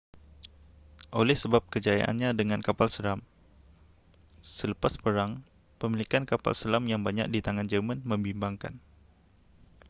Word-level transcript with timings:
oleh 1.21 1.37
sebab 1.43 1.61
kejayaannya 1.73 2.29
dengan 2.39 2.61
kapal 2.67 2.89
selam 2.95 3.19
selepas 4.57 4.93
perang 5.03 5.31
pemilikan 5.79 6.23
kapal 6.31 6.53
selam 6.61 6.83
yang 6.91 7.01
banyak 7.07 7.27
di 7.33 7.37
tangan 7.45 7.67
jerman 7.71 7.99
membimbangkan 8.11 8.73